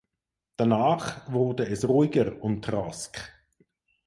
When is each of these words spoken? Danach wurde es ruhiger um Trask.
Danach 0.57 1.31
wurde 1.31 1.67
es 1.67 1.87
ruhiger 1.87 2.41
um 2.41 2.59
Trask. 2.63 3.19